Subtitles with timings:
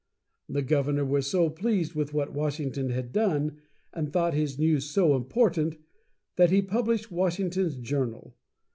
[0.49, 3.57] The governor was so pleased with what Washington had done,
[3.93, 5.77] and thought his news so important,
[6.37, 8.35] that he published Washington's journal.